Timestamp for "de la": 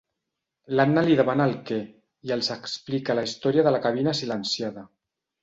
3.69-3.83